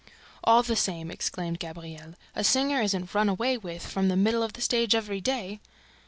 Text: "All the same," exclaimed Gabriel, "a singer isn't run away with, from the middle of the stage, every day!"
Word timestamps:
"All 0.43 0.63
the 0.63 0.75
same," 0.75 1.11
exclaimed 1.11 1.59
Gabriel, 1.59 2.15
"a 2.33 2.43
singer 2.43 2.81
isn't 2.81 3.13
run 3.13 3.29
away 3.29 3.55
with, 3.55 3.85
from 3.85 4.07
the 4.07 4.17
middle 4.17 4.41
of 4.41 4.53
the 4.53 4.61
stage, 4.61 4.95
every 4.95 5.21
day!" 5.21 5.59